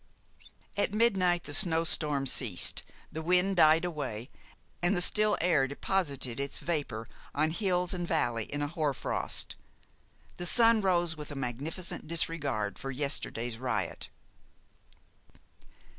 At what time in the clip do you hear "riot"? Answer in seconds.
13.59-14.09